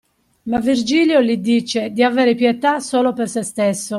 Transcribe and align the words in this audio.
Ma 0.49 0.57
Virgilio 0.59 1.21
gli 1.21 1.37
dice 1.37 1.91
di 1.91 2.01
avere 2.01 2.33
pietà 2.33 2.79
solo 2.79 3.13
per 3.13 3.29
se 3.29 3.43
stesso. 3.43 3.89